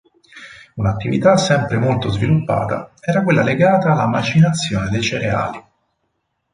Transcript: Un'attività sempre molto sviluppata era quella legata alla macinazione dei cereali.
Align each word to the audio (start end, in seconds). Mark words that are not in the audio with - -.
Un'attività 0.77 1.37
sempre 1.37 1.77
molto 1.77 2.09
sviluppata 2.09 2.91
era 2.99 3.21
quella 3.21 3.43
legata 3.43 3.91
alla 3.91 4.07
macinazione 4.07 4.89
dei 4.89 5.03
cereali. 5.03 5.63